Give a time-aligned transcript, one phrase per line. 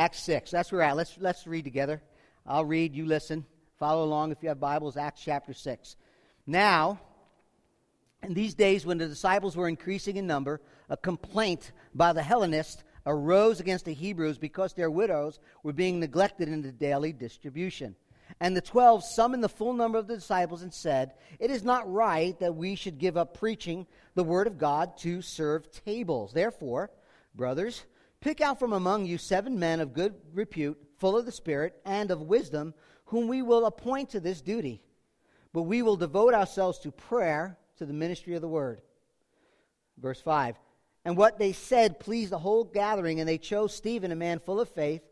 [0.00, 0.50] Acts 6.
[0.50, 0.96] That's where we're at.
[0.96, 2.00] Let's, let's read together.
[2.46, 3.44] I'll read, you listen.
[3.78, 5.96] Follow along if you have Bibles, Acts chapter 6.
[6.46, 6.98] Now,
[8.22, 12.82] in these days when the disciples were increasing in number, a complaint by the Hellenists
[13.04, 17.94] arose against the Hebrews because their widows were being neglected in the daily distribution.
[18.40, 21.92] And the twelve summoned the full number of the disciples and said, It is not
[21.92, 26.32] right that we should give up preaching the word of God to serve tables.
[26.32, 26.90] Therefore,
[27.34, 27.84] brothers,
[28.20, 32.10] pick out from among you seven men of good repute, full of the Spirit and
[32.10, 32.74] of wisdom,
[33.06, 34.82] whom we will appoint to this duty.
[35.52, 38.82] But we will devote ourselves to prayer, to the ministry of the word.
[39.98, 40.56] Verse 5
[41.04, 44.60] And what they said pleased the whole gathering, and they chose Stephen, a man full
[44.60, 45.02] of faith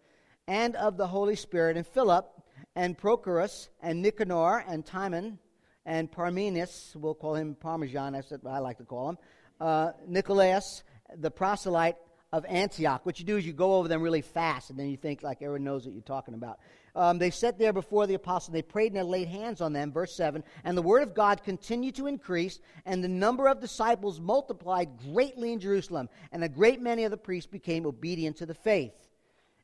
[0.46, 2.26] and of the Holy Spirit, and Philip
[2.74, 5.38] and Prochorus, and Nicanor, and Timon,
[5.84, 9.18] and Parmenas, we'll call him Parmesan, that's what I like to call him,
[9.60, 10.84] uh, Nicolaus,
[11.16, 11.96] the proselyte
[12.32, 13.06] of Antioch.
[13.06, 15.40] What you do is you go over them really fast, and then you think like
[15.40, 16.58] everyone knows what you're talking about.
[16.94, 18.52] Um, they sat there before the apostle.
[18.52, 19.92] They prayed and they laid hands on them.
[19.92, 24.20] Verse 7 And the word of God continued to increase, and the number of disciples
[24.20, 28.54] multiplied greatly in Jerusalem, and a great many of the priests became obedient to the
[28.54, 28.94] faith.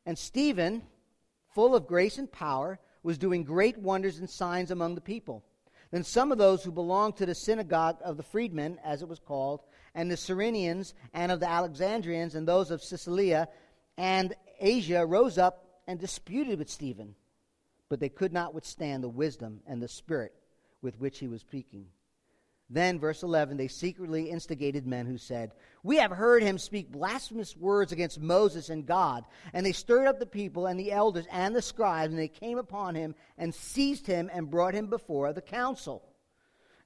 [0.06, 0.82] And Stephen,
[1.54, 5.44] full of grace and power, was doing great wonders and signs among the people.
[5.90, 9.20] Then some of those who belonged to the synagogue of the freedmen, as it was
[9.20, 9.60] called,
[9.94, 13.48] and the Cyrenians and of the Alexandrians and those of Cilicia
[13.96, 17.14] and Asia rose up and disputed with Stephen.
[17.88, 20.34] But they could not withstand the wisdom and the spirit
[20.82, 21.86] with which he was speaking.
[22.70, 27.56] Then, verse 11, they secretly instigated men who said, We have heard him speak blasphemous
[27.56, 29.24] words against Moses and God.
[29.52, 32.56] And they stirred up the people and the elders and the scribes, and they came
[32.56, 36.02] upon him and seized him and brought him before the council.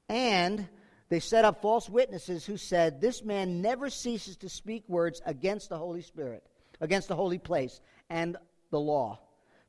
[0.08, 0.68] And
[1.08, 5.70] they set up false witnesses who said, This man never ceases to speak words against
[5.70, 6.44] the Holy Spirit,
[6.80, 8.36] against the holy place and
[8.70, 9.20] the law.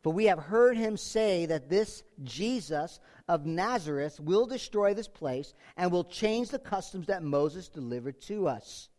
[0.01, 5.53] For we have heard him say that this Jesus of Nazareth will destroy this place
[5.75, 8.89] and will change the customs that Moses delivered to us.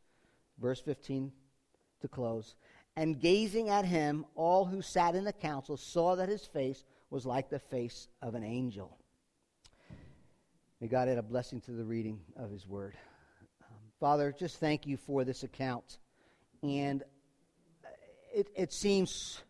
[0.58, 1.32] Verse 15
[2.00, 2.54] to close.
[2.96, 7.24] And gazing at him, all who sat in the council saw that his face was
[7.24, 8.99] like the face of an angel.
[10.80, 12.96] May God add a blessing to the reading of his word.
[13.60, 15.98] Um, Father, just thank you for this account.
[16.62, 17.02] And
[18.32, 19.42] it, it seems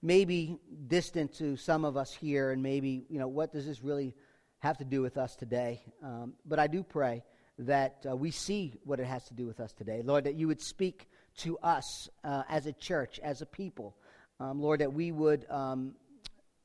[0.00, 4.14] maybe distant to some of us here, and maybe, you know, what does this really
[4.60, 5.82] have to do with us today?
[6.02, 7.22] Um, but I do pray
[7.58, 10.00] that uh, we see what it has to do with us today.
[10.02, 11.06] Lord, that you would speak
[11.40, 13.94] to us uh, as a church, as a people.
[14.40, 15.96] Um, Lord, that we would um,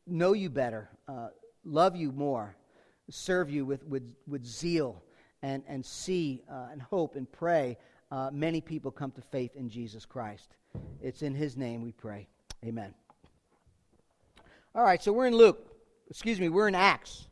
[0.07, 1.27] know you better, uh,
[1.65, 2.55] love you more,
[3.09, 5.03] serve you with, with, with zeal,
[5.43, 7.77] and, and see uh, and hope and pray
[8.11, 10.55] uh, many people come to faith in Jesus Christ.
[11.01, 12.27] It's in his name we pray.
[12.63, 12.93] Amen.
[14.73, 15.67] All right, so we're in Luke.
[16.09, 17.27] Excuse me, we're in Acts,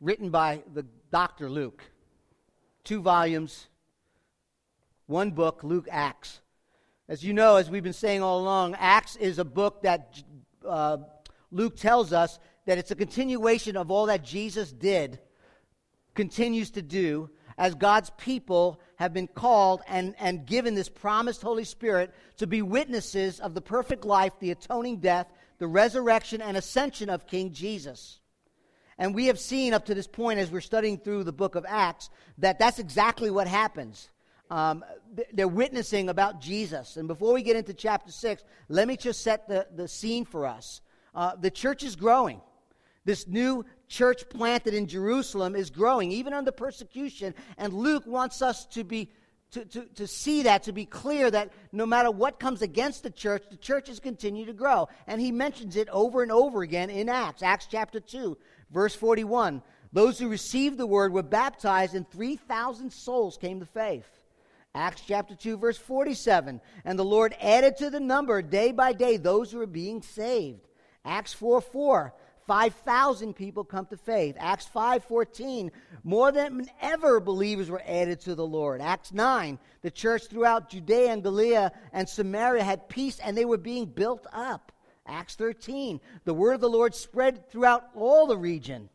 [0.00, 1.48] written by the Dr.
[1.48, 1.82] Luke.
[2.84, 3.68] Two volumes,
[5.06, 6.40] one book, Luke Acts.
[7.08, 10.22] As you know, as we've been saying all along, Acts is a book that
[10.66, 10.98] uh,
[11.50, 15.18] Luke tells us that it's a continuation of all that Jesus did,
[16.14, 21.64] continues to do, as God's people have been called and, and given this promised Holy
[21.64, 25.26] Spirit to be witnesses of the perfect life, the atoning death,
[25.58, 28.20] the resurrection and ascension of King Jesus.
[28.98, 31.64] And we have seen up to this point, as we're studying through the book of
[31.68, 34.08] Acts, that that's exactly what happens.
[34.50, 34.84] Um,
[35.32, 36.96] they're witnessing about Jesus.
[36.96, 40.46] And before we get into chapter 6, let me just set the, the scene for
[40.46, 40.80] us.
[41.14, 42.40] Uh, the church is growing.
[43.04, 47.34] This new church planted in Jerusalem is growing, even under persecution.
[47.58, 49.10] And Luke wants us to be
[49.52, 53.10] to, to, to see that, to be clear that no matter what comes against the
[53.10, 54.88] church, the churches continue to grow.
[55.06, 58.38] And he mentions it over and over again in Acts, Acts chapter 2,
[58.70, 59.62] verse 41.
[59.92, 64.08] Those who received the word were baptized, and 3,000 souls came to faith.
[64.74, 66.58] Acts chapter 2, verse 47.
[66.86, 70.66] And the Lord added to the number day by day those who were being saved.
[71.04, 72.14] Acts 4 4.
[72.46, 74.36] 5,000 people come to faith.
[74.38, 75.70] Acts 5:14,
[76.04, 78.80] more than ever believers were added to the Lord.
[78.80, 83.58] Acts 9, the church throughout Judea and Galilee and Samaria had peace and they were
[83.58, 84.72] being built up.
[85.06, 88.88] Acts 13, the word of the Lord spread throughout all the region.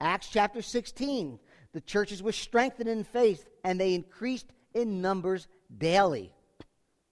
[0.00, 1.38] Acts chapter 16,
[1.72, 6.32] the churches were strengthened in faith and they increased in numbers daily.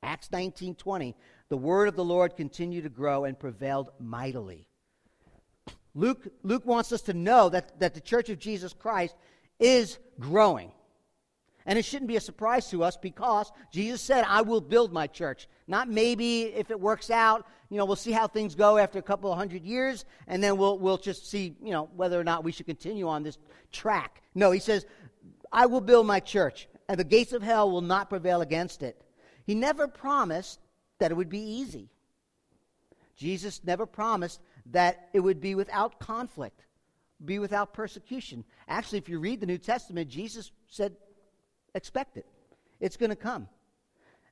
[0.03, 1.15] Acts 19:20,
[1.49, 4.67] the word of the Lord continued to grow and prevailed mightily.
[5.95, 9.15] Luke, Luke wants us to know that, that the church of Jesus Christ
[9.59, 10.73] is growing.
[11.67, 15.07] And it shouldn't be a surprise to us because Jesus said, I will build my
[15.07, 15.47] church.
[15.67, 19.03] Not maybe if it works out, you know, we'll see how things go after a
[19.03, 22.43] couple of hundred years, and then we'll, we'll just see, you know, whether or not
[22.43, 23.39] we should continue on this
[23.71, 24.23] track.
[24.35, 24.87] No, he says,
[25.53, 29.01] I will build my church, and the gates of hell will not prevail against it.
[29.47, 30.61] He never promised
[30.99, 31.91] that it would be easy.
[33.17, 36.65] Jesus never promised that it would be without conflict,
[37.25, 38.45] be without persecution.
[38.69, 40.97] Actually, if you read the New Testament, Jesus said,
[41.75, 42.27] expect it.
[42.81, 43.49] It's going to come.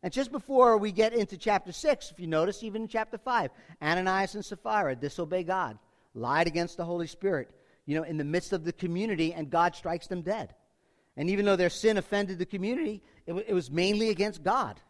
[0.03, 3.51] And just before we get into chapter 6, if you notice, even in chapter 5,
[3.83, 5.79] Ananias and Sapphira disobey God,
[6.15, 7.51] lied against the Holy Spirit,
[7.85, 10.55] you know, in the midst of the community, and God strikes them dead.
[11.17, 14.81] And even though their sin offended the community, it, w- it was mainly against God.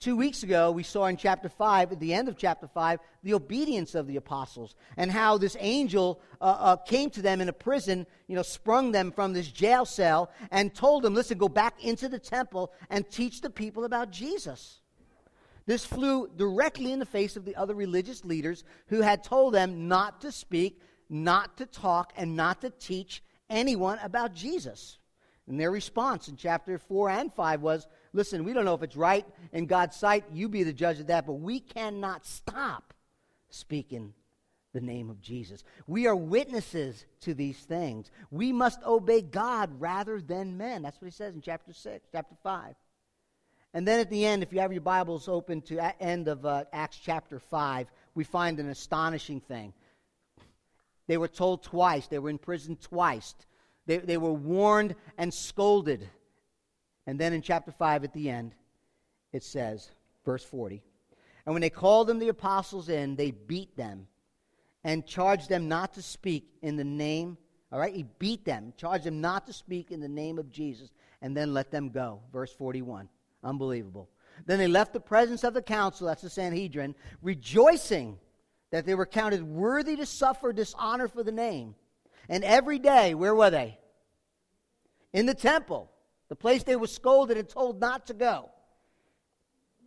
[0.00, 3.34] Two weeks ago, we saw in chapter 5, at the end of chapter 5, the
[3.34, 7.52] obedience of the apostles and how this angel uh, uh, came to them in a
[7.52, 11.84] prison, you know, sprung them from this jail cell and told them, listen, go back
[11.84, 14.78] into the temple and teach the people about Jesus.
[15.66, 19.88] This flew directly in the face of the other religious leaders who had told them
[19.88, 20.80] not to speak,
[21.10, 24.98] not to talk, and not to teach anyone about Jesus.
[25.48, 28.96] And their response in chapter 4 and 5 was, Listen, we don't know if it's
[28.96, 30.24] right in God's sight.
[30.32, 32.94] You be the judge of that, but we cannot stop
[33.50, 34.14] speaking
[34.72, 35.64] the name of Jesus.
[35.86, 38.10] We are witnesses to these things.
[38.30, 40.82] We must obey God rather than men.
[40.82, 42.74] That's what he says in chapter 6, chapter 5.
[43.74, 46.64] And then at the end, if you have your Bibles open to end of uh,
[46.72, 49.72] Acts chapter 5, we find an astonishing thing.
[51.06, 53.34] They were told twice, they were in prison twice.
[53.86, 56.08] They, they were warned and scolded.
[57.08, 58.54] And then in chapter 5 at the end,
[59.32, 59.90] it says,
[60.26, 60.82] verse 40,
[61.46, 64.06] And when they called them the apostles in, they beat them
[64.84, 67.38] and charged them not to speak in the name.
[67.72, 70.90] All right, he beat them, charged them not to speak in the name of Jesus,
[71.22, 72.20] and then let them go.
[72.30, 73.08] Verse 41.
[73.42, 74.10] Unbelievable.
[74.44, 78.18] Then they left the presence of the council, that's the Sanhedrin, rejoicing
[78.70, 81.74] that they were counted worthy to suffer dishonor for the name.
[82.28, 83.78] And every day, where were they?
[85.14, 85.90] In the temple
[86.28, 88.50] the place they were scolded and told not to go.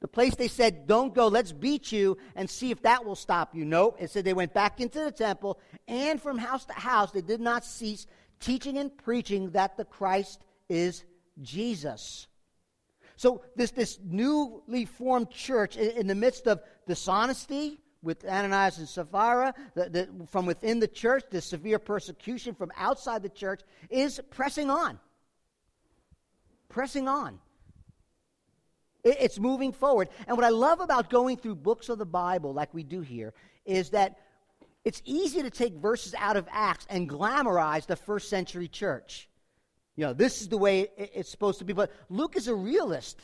[0.01, 3.53] The place they said, don't go, let's beat you and see if that will stop
[3.53, 3.63] you.
[3.65, 3.97] Nope.
[3.99, 7.39] It said they went back into the temple and from house to house they did
[7.39, 8.07] not cease
[8.39, 11.03] teaching and preaching that the Christ is
[11.43, 12.27] Jesus.
[13.15, 18.89] So this, this newly formed church in, in the midst of dishonesty with Ananias and
[18.89, 23.61] Sapphira, the, the, from within the church, the severe persecution from outside the church
[23.91, 24.99] is pressing on
[26.71, 27.39] pressing on.
[29.03, 30.09] It's moving forward.
[30.27, 33.33] And what I love about going through books of the Bible, like we do here,
[33.65, 34.17] is that
[34.83, 39.27] it's easy to take verses out of Acts and glamorize the first century church.
[39.95, 41.73] You know, this is the way it's supposed to be.
[41.73, 43.19] But Luke is a realist.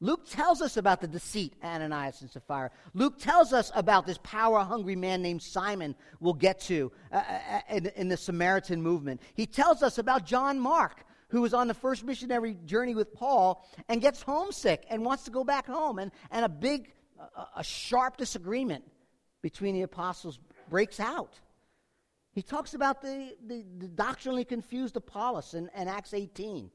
[0.00, 2.70] Luke tells us about the deceit, Ananias and Sapphira.
[2.94, 7.60] Luke tells us about this power hungry man named Simon, we'll get to uh, uh
[7.70, 9.20] in, in the Samaritan movement.
[9.34, 13.66] He tells us about John Mark, who was on the first missionary journey with Paul
[13.88, 15.98] and gets homesick and wants to go back home.
[15.98, 18.84] And, and a big, a, a sharp disagreement
[19.42, 20.38] between the apostles
[20.68, 21.38] breaks out.
[22.32, 26.70] He talks about the, the, the doctrinally confused Apollos in, in, Acts 18.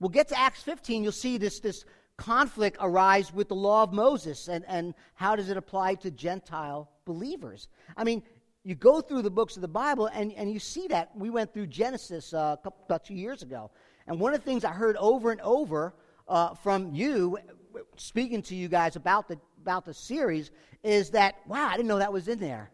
[0.00, 1.84] We'll get to Acts 15, you'll see this, this
[2.16, 6.90] conflict arise with the law of Moses and, and how does it apply to Gentile
[7.04, 7.68] believers.
[7.96, 8.22] I mean,
[8.66, 11.16] you go through the books of the Bible and, and you see that.
[11.16, 13.70] We went through Genesis uh, a couple, about two years ago.
[14.08, 15.94] And one of the things I heard over and over
[16.26, 17.38] uh, from you,
[17.96, 20.50] speaking to you guys about the, about the series,
[20.82, 22.72] is that, wow, I didn't know that was in there.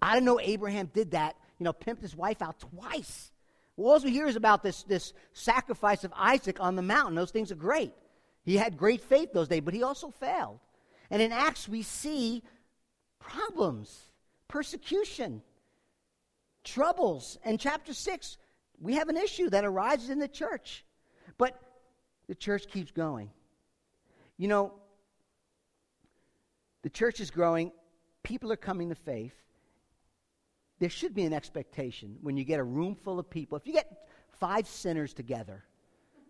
[0.00, 3.30] I didn't know Abraham did that, you know, pimped his wife out twice.
[3.76, 7.14] Well, all we hear is about this, this sacrifice of Isaac on the mountain.
[7.14, 7.92] Those things are great.
[8.44, 10.58] He had great faith those days, but he also failed.
[11.10, 12.42] And in Acts, we see
[13.20, 14.07] problems
[14.48, 15.42] persecution,
[16.64, 17.38] troubles.
[17.44, 18.38] And chapter 6,
[18.80, 20.84] we have an issue that arises in the church.
[21.36, 21.60] But
[22.26, 23.30] the church keeps going.
[24.36, 24.72] You know,
[26.82, 27.72] the church is growing,
[28.22, 29.34] people are coming to faith.
[30.78, 33.58] There should be an expectation when you get a room full of people.
[33.58, 35.64] If you get five sinners together,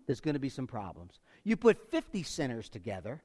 [0.07, 1.21] there's going to be some problems.
[1.45, 3.23] You put 50 sinners together,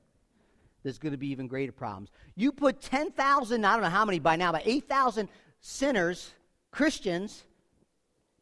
[0.83, 2.09] there's going to be even greater problems.
[2.35, 5.29] You put 10,000, I don't know how many by now, but 8,000
[5.61, 6.31] sinners,
[6.71, 7.43] Christians,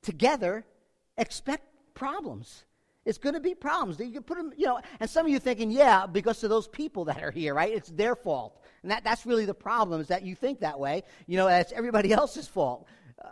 [0.01, 0.65] together,
[1.17, 2.65] expect problems.
[3.05, 3.99] It's going to be problems.
[3.99, 6.67] You can put them, you know, and some of you thinking, yeah, because of those
[6.67, 7.71] people that are here, right?
[7.71, 8.59] It's their fault.
[8.83, 11.03] And that, that's really the problem is that you think that way.
[11.27, 12.87] You know, it's everybody else's fault.
[13.23, 13.29] Uh,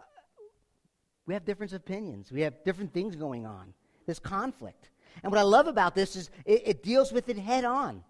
[1.27, 2.31] we have different opinions.
[2.31, 3.73] We have different things going on.
[4.05, 4.89] There's conflict.
[5.21, 8.03] And what I love about this is it, it deals with it head on.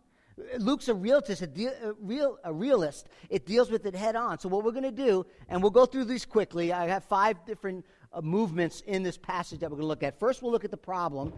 [0.58, 3.08] Luke's a realist, a, de- a, real, a realist.
[3.30, 4.40] It deals with it head on.
[4.40, 6.72] So, what we're going to do, and we'll go through these quickly.
[6.72, 10.20] I have five different uh, movements in this passage that we're going to look at.
[10.20, 11.34] First, we'll look at the problem,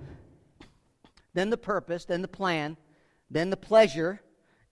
[1.33, 2.77] then the purpose, then the plan,
[3.29, 4.21] then the pleasure,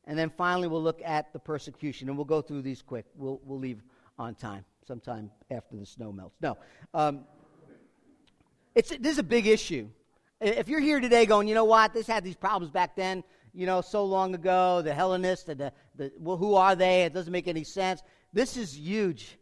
[0.05, 2.09] and then finally we'll look at the persecution.
[2.09, 3.05] And we'll go through these quick.
[3.15, 3.81] We'll, we'll leave
[4.17, 6.35] on time, sometime after the snow melts.
[6.41, 6.57] No.
[6.93, 7.25] Um,
[8.75, 9.89] it's, this is a big issue.
[10.41, 13.65] If you're here today going, you know what, this had these problems back then, you
[13.65, 17.03] know, so long ago, the Hellenists, the, the, the well, who are they?
[17.03, 18.01] It doesn't make any sense.
[18.33, 19.37] This is huge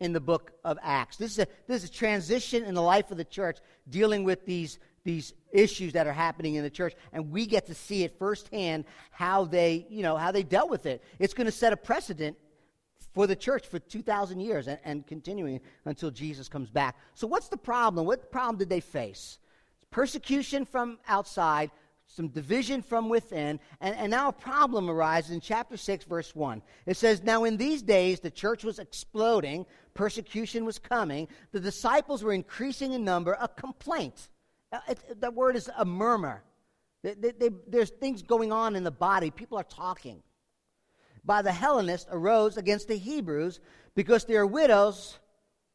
[0.00, 1.16] in the book of Acts.
[1.16, 4.44] This is a, this is a transition in the life of the church dealing with
[4.44, 8.18] these, these issues that are happening in the church, and we get to see it
[8.18, 11.02] firsthand how they, you know, how they dealt with it.
[11.18, 12.36] It's going to set a precedent
[13.14, 16.96] for the church for 2,000 years and, and continuing until Jesus comes back.
[17.14, 18.04] So, what's the problem?
[18.06, 19.38] What problem did they face?
[19.90, 21.70] Persecution from outside,
[22.06, 26.62] some division from within, and, and now a problem arises in chapter 6, verse 1.
[26.86, 32.22] It says, Now in these days the church was exploding, persecution was coming, the disciples
[32.22, 34.28] were increasing in number, a complaint.
[35.20, 36.42] That word is a murmur.
[37.02, 40.22] They, they, they, there's things going on in the body, people are talking.
[41.24, 43.60] By the Hellenists arose against the Hebrews
[43.96, 45.18] because their widows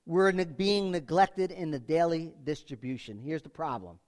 [0.06, 3.20] were ne- being neglected in the daily distribution.
[3.20, 4.00] Here's the problem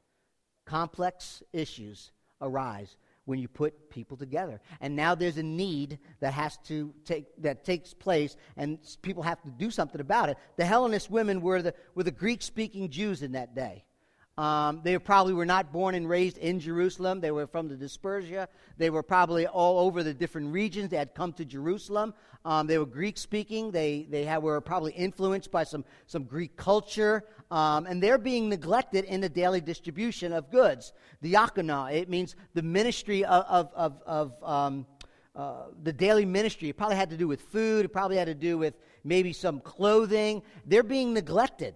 [0.66, 4.60] complex issues arise when you put people together.
[4.82, 9.42] And now there's a need that has to take that takes place and people have
[9.44, 10.38] to do something about it.
[10.58, 13.86] The Hellenist women were the were the Greek speaking Jews in that day.
[14.36, 17.22] Um, they probably were not born and raised in Jerusalem.
[17.22, 18.48] They were from the Dispersia.
[18.78, 20.90] They were probably all over the different regions.
[20.90, 22.16] They had come to Jerusalem.
[22.44, 23.70] Um, they were Greek speaking.
[23.70, 27.24] They, they had, were probably influenced by some, some Greek culture.
[27.52, 30.94] Um, and they're being neglected in the daily distribution of goods.
[31.24, 34.88] Diakonia, it means the ministry of, of, of, of um,
[35.36, 36.70] uh, the daily ministry.
[36.70, 37.86] It probably had to do with food.
[37.86, 38.74] It probably had to do with
[39.04, 40.42] maybe some clothing.
[40.66, 41.76] They're being neglected.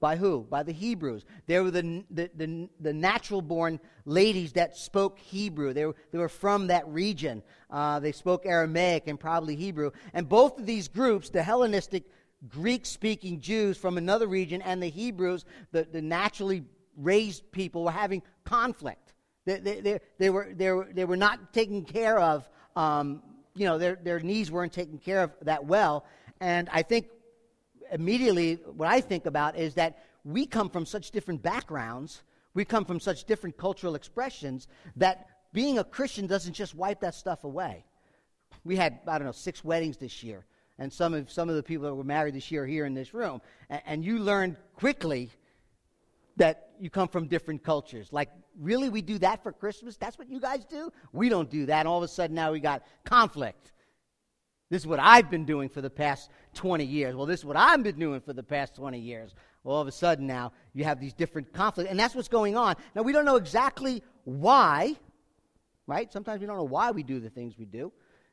[0.00, 0.46] By who?
[0.48, 1.24] By the Hebrews.
[1.46, 5.72] They were the, the, the, the natural born ladies that spoke Hebrew.
[5.72, 7.42] They were, they were from that region.
[7.68, 9.90] Uh, they spoke Aramaic and probably Hebrew.
[10.14, 12.04] And both of these groups, the Hellenistic
[12.48, 16.64] Greek speaking Jews from another region and the Hebrews, the, the naturally
[16.96, 19.14] raised people, were having conflict.
[19.46, 22.48] They, they, they, they, were, they, were, they were not taken care of.
[22.76, 23.22] Um,
[23.56, 26.04] you know, their, their needs weren't taken care of that well.
[26.40, 27.08] And I think
[27.92, 32.22] immediately what I think about is that we come from such different backgrounds,
[32.54, 37.14] we come from such different cultural expressions that being a Christian doesn't just wipe that
[37.14, 37.84] stuff away.
[38.64, 40.44] We had, I don't know, six weddings this year,
[40.78, 43.14] and some of, some of the people that were married this year here in this
[43.14, 43.40] room.
[43.70, 45.30] And, and you learn quickly
[46.36, 48.08] that you come from different cultures.
[48.12, 49.96] Like, really, we do that for Christmas?
[49.96, 50.92] That's what you guys do?
[51.12, 51.80] We don't do that.
[51.80, 53.72] And all of a sudden, now we got conflict.
[54.70, 57.16] This is what I've been doing for the past 20 years.
[57.16, 59.34] Well, this is what I've been doing for the past 20 years.
[59.64, 62.56] Well, all of a sudden now you have these different conflicts, and that's what's going
[62.56, 62.76] on.
[62.94, 64.94] Now, we don't know exactly why,
[65.86, 66.12] right?
[66.12, 67.92] Sometimes we don't know why we do the things we do.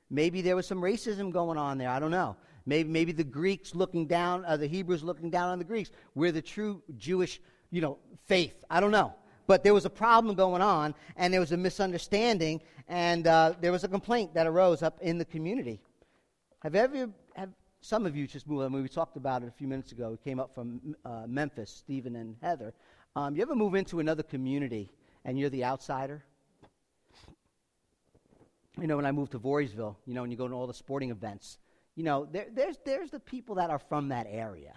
[0.09, 1.89] Maybe there was some racism going on there.
[1.89, 2.35] I don't know.
[2.65, 5.91] Maybe, maybe the Greeks looking down, uh, the Hebrews looking down on the Greeks.
[6.15, 7.39] We're the true Jewish,
[7.71, 8.63] you know, faith.
[8.69, 9.13] I don't know.
[9.47, 13.71] But there was a problem going on, and there was a misunderstanding, and uh, there
[13.71, 15.79] was a complaint that arose up in the community.
[16.65, 17.49] Have ever, have
[17.81, 20.09] some of you just moved, I mean, we talked about it a few minutes ago.
[20.09, 22.73] We came up from uh, Memphis, Stephen and Heather.
[23.15, 24.89] Um, you ever move into another community
[25.25, 26.25] and you're the outsider?
[28.79, 30.73] You know, when I moved to Voorheesville, you know, when you go to all the
[30.73, 31.59] sporting events,
[31.93, 34.73] you know, there, there's, there's the people that are from that area.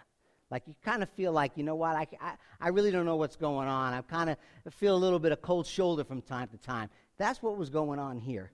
[0.51, 3.17] Like you kind of feel like, you know what, I, I, I really don't know
[3.17, 3.95] what's going on.
[3.95, 4.37] I kind of
[4.75, 6.91] feel a little bit of cold shoulder from time to time.
[7.17, 8.51] That's what was going on here.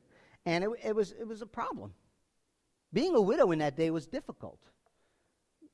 [0.46, 1.94] And it, it, was, it was a problem.
[2.94, 4.60] Being a widow in that day was difficult.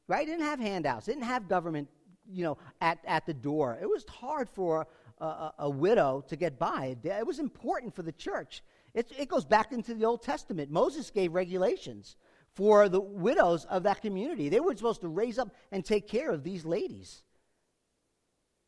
[0.08, 0.26] Right?
[0.26, 1.06] Didn't have handouts.
[1.06, 1.88] Didn't have government,
[2.28, 3.78] you know, at, at the door.
[3.80, 4.88] It was hard for
[5.20, 6.96] a, a, a widow to get by.
[7.04, 8.62] It was important for the church.
[8.94, 10.70] It, it goes back into the Old Testament.
[10.70, 12.16] Moses gave regulations
[12.54, 14.48] for the widows of that community.
[14.48, 17.22] They were supposed to raise up and take care of these ladies.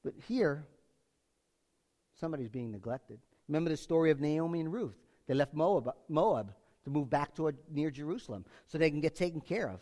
[0.04, 0.66] But here,
[2.20, 3.18] somebody's being neglected.
[3.48, 4.94] Remember the story of Naomi and Ruth?
[5.26, 6.54] They left Moab, Moab
[6.84, 9.80] to move back toward near Jerusalem so they can get taken care of.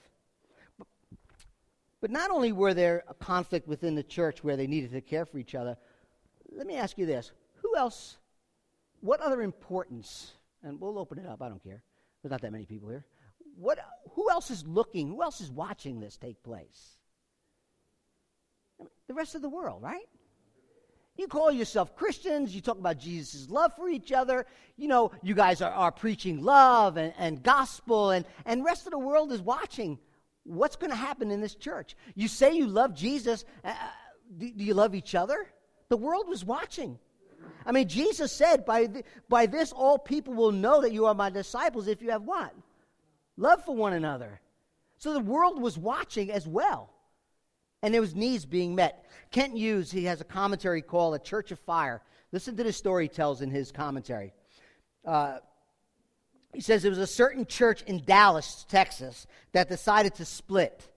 [2.00, 5.26] But, not only were there a conflict within the church where they needed to care
[5.26, 5.76] for each other,
[6.50, 7.32] let me ask you this.
[7.56, 8.16] Who else,
[9.00, 11.82] what other importance, and we'll open it up, I don't care.
[12.22, 13.04] There's not that many people here.
[13.56, 13.78] What,
[14.12, 16.96] who else is looking, who else is watching this take place?
[19.06, 20.08] The rest of the world, right?
[21.20, 22.54] You call yourself Christians.
[22.54, 24.46] You talk about Jesus' love for each other.
[24.78, 28.92] You know, you guys are, are preaching love and, and gospel, and, and rest of
[28.92, 29.98] the world is watching
[30.44, 31.94] what's going to happen in this church.
[32.14, 33.44] You say you love Jesus.
[33.62, 33.74] Uh,
[34.38, 35.46] do, do, you love each other?
[35.90, 36.98] The world was watching.
[37.66, 41.14] I mean, Jesus said, by, the, by this all people will know that you are
[41.14, 42.54] my disciples if you have what?
[43.36, 44.40] Love for one another.
[44.96, 46.94] So the world was watching as well.
[47.82, 49.06] And there was needs being met.
[49.30, 52.02] Kent Hughes, he has a commentary called A Church of Fire.
[52.32, 54.32] Listen to the story he tells in his commentary.
[55.04, 55.38] Uh,
[56.52, 60.88] he says there was a certain church in Dallas, Texas, that decided to split.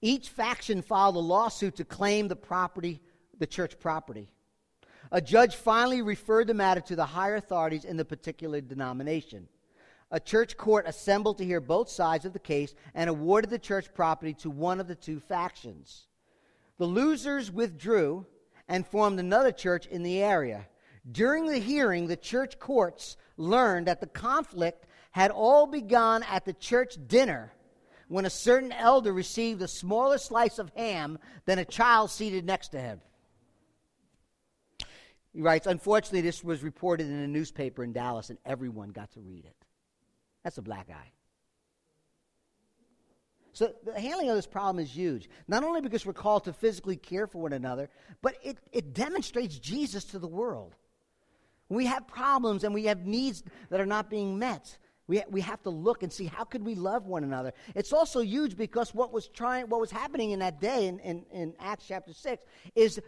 [0.00, 3.00] Each faction filed a lawsuit to claim the property,
[3.38, 4.28] the church property.
[5.12, 9.48] A judge finally referred the matter to the higher authorities in the particular denomination.
[10.10, 13.92] A church court assembled to hear both sides of the case and awarded the church
[13.94, 16.06] property to one of the two factions.
[16.78, 18.26] The losers withdrew
[18.68, 20.66] and formed another church in the area.
[21.10, 26.52] During the hearing, the church courts learned that the conflict had all begun at the
[26.52, 27.52] church dinner
[28.08, 32.68] when a certain elder received a smaller slice of ham than a child seated next
[32.68, 33.00] to him.
[35.32, 39.20] He writes, Unfortunately, this was reported in a newspaper in Dallas, and everyone got to
[39.20, 39.56] read it.
[40.44, 41.12] That's a black eye.
[43.52, 45.28] So the handling of this problem is huge.
[45.46, 47.90] Not only because we're called to physically care for one another,
[48.22, 50.74] but it, it demonstrates Jesus to the world.
[51.68, 54.76] We have problems and we have needs that are not being met,
[55.08, 57.52] we, we have to look and see how could we love one another.
[57.74, 61.24] It's also huge because what was trying, what was happening in that day in, in,
[61.32, 62.42] in Acts chapter 6
[62.74, 63.00] is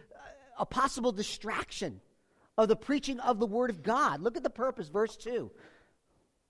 [0.59, 2.01] a possible distraction
[2.57, 4.21] of the preaching of the Word of God.
[4.21, 5.49] Look at the purpose, verse 2.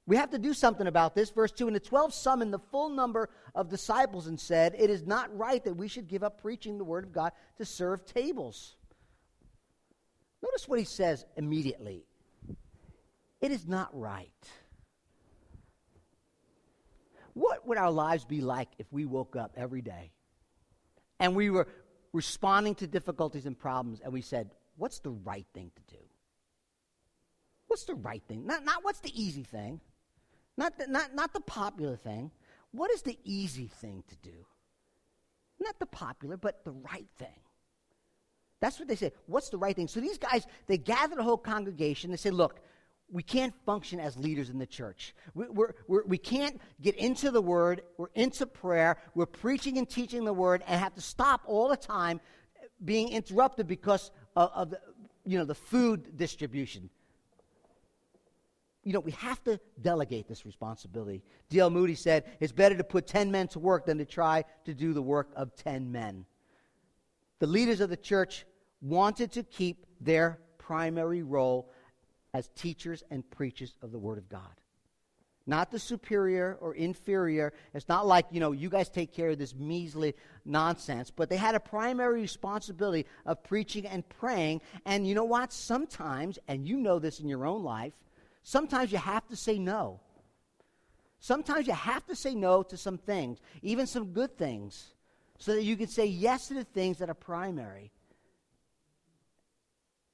[0.08, 1.32] We have to do something about this.
[1.32, 5.06] Verse 2 And the 12 summoned the full number of disciples and said, It is
[5.06, 8.76] not right that we should give up preaching the Word of God to serve tables.
[10.44, 12.06] Notice what he says immediately.
[13.42, 14.30] It is not right.
[17.34, 20.12] What would our lives be like if we woke up every day
[21.20, 21.68] and we were
[22.14, 26.02] responding to difficulties and problems and we said, what's the right thing to do?
[27.68, 28.46] What's the right thing?
[28.46, 29.82] Not, not what's the easy thing,
[30.58, 32.32] not the, not, not the popular thing.
[32.72, 34.46] What is the easy thing to do?
[35.60, 37.40] Not the popular, but the right thing.
[38.60, 39.12] That's what they say.
[39.28, 39.88] What's the right thing?
[39.88, 42.12] So these guys, they gather the whole congregation.
[42.12, 42.60] They say, look,
[43.12, 45.14] we can't function as leaders in the church.
[45.34, 49.78] We, we're, we're, we can not get into the Word, we're into prayer, we're preaching
[49.78, 52.20] and teaching the Word, and have to stop all the time
[52.84, 54.80] being interrupted because of, of the,
[55.26, 56.90] you know, the food distribution.
[58.86, 61.24] You know, we have to delegate this responsibility.
[61.50, 61.72] D.L.
[61.72, 64.94] Moody said, it's better to put 10 men to work than to try to do
[64.94, 66.26] the work of 10 men.
[67.40, 68.46] The leaders of the church
[68.82, 71.72] wanted to keep their primary role
[72.34, 74.62] as teachers and preachers of the Word of God.
[75.48, 77.54] Not the superior or inferior.
[77.74, 81.38] It's not like, you know, you guys take care of this measly nonsense, but they
[81.38, 84.62] had a primary responsibility of preaching and praying.
[84.86, 85.54] And you know what?
[85.54, 87.94] Sometimes, and you know this in your own life,
[88.46, 90.00] sometimes you have to say no.
[91.20, 94.94] Sometimes you have to say no to some things, even some good things,
[95.40, 97.92] so that you can say yes to the things that are primary.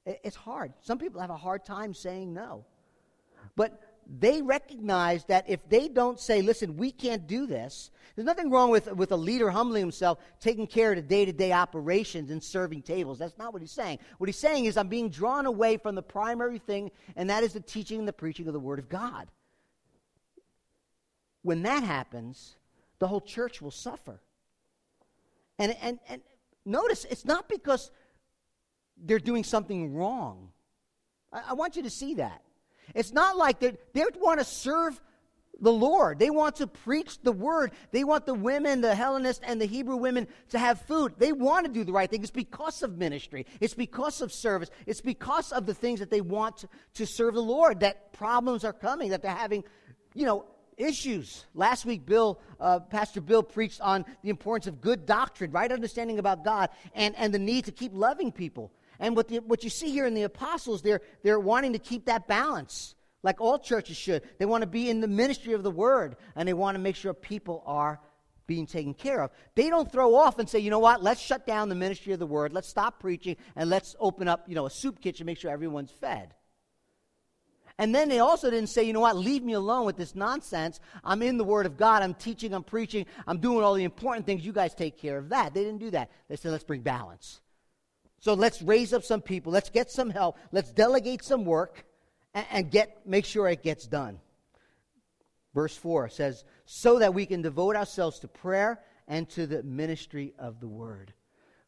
[0.06, 0.72] It's hard.
[0.80, 2.64] Some people have a hard time saying no.
[3.54, 8.50] But they recognize that if they don't say, listen, we can't do this, there's nothing
[8.50, 12.30] wrong with, with a leader humbling himself, taking care of the day to day operations
[12.30, 13.18] and serving tables.
[13.18, 14.00] That's not what he's saying.
[14.18, 17.54] What he's saying is, I'm being drawn away from the primary thing, and that is
[17.54, 19.28] the teaching and the preaching of the Word of God.
[21.42, 22.56] When that happens,
[22.98, 24.20] the whole church will suffer.
[25.58, 26.22] And, and, and
[26.66, 27.90] notice, it's not because
[28.96, 30.50] they're doing something wrong.
[31.32, 32.42] I, I want you to see that.
[32.94, 35.00] It's not like they they want to serve
[35.62, 36.18] the Lord.
[36.18, 37.70] They want to preach the word.
[37.92, 41.14] They want the women, the Hellenists and the Hebrew women to have food.
[41.18, 42.22] They want to do the right thing.
[42.22, 43.46] It's because of ministry.
[43.60, 44.70] It's because of service.
[44.86, 48.64] It's because of the things that they want to, to serve the Lord that problems
[48.64, 49.62] are coming, that they're having,
[50.14, 51.44] you know, issues.
[51.54, 56.18] Last week, Bill, uh, Pastor Bill preached on the importance of good doctrine, right understanding
[56.18, 58.72] about God, and, and the need to keep loving people.
[59.02, 62.06] And what, the, what you see here in the apostles, they're, they're wanting to keep
[62.06, 64.22] that balance, like all churches should.
[64.38, 66.94] They want to be in the ministry of the word, and they want to make
[66.94, 68.00] sure people are
[68.46, 69.32] being taken care of.
[69.56, 72.20] They don't throw off and say, you know what, let's shut down the ministry of
[72.20, 75.38] the word, let's stop preaching, and let's open up, you know, a soup kitchen, make
[75.38, 76.32] sure everyone's fed.
[77.78, 80.78] And then they also didn't say, you know what, leave me alone with this nonsense.
[81.02, 82.02] I'm in the Word of God.
[82.02, 84.46] I'm teaching, I'm preaching, I'm doing all the important things.
[84.46, 85.54] You guys take care of that.
[85.54, 86.10] They didn't do that.
[86.28, 87.40] They said, let's bring balance.
[88.22, 89.52] So let's raise up some people.
[89.52, 90.38] Let's get some help.
[90.52, 91.84] Let's delegate some work
[92.32, 94.20] and, and get, make sure it gets done.
[95.54, 100.34] Verse 4 says, so that we can devote ourselves to prayer and to the ministry
[100.38, 101.12] of the word.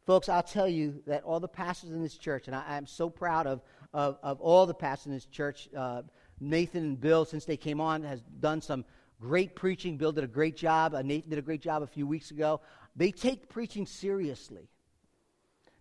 [0.07, 3.11] Folks, I'll tell you that all the pastors in this church, and I, am so
[3.11, 3.61] proud of,
[3.93, 6.03] of, of, all the pastors in this church, uh,
[6.39, 8.85] Nathan and Bill, since they came on, has done some
[9.21, 9.97] great preaching.
[9.97, 10.95] Bill did a great job.
[10.95, 12.61] Uh, Nathan did a great job a few weeks ago.
[12.95, 14.69] They take preaching seriously.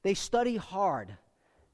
[0.03, 1.15] They study hard.